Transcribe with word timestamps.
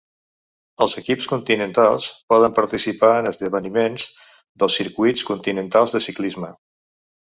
Els 0.85 0.95
equips 1.01 1.29
continentals 1.33 2.07
poden 2.33 2.57
participar 2.61 3.13
en 3.19 3.31
esdeveniments 3.35 4.09
dels 4.63 4.83
circuits 4.83 5.31
continentals 5.33 5.99
de 5.99 6.07
ciclisme. 6.11 6.57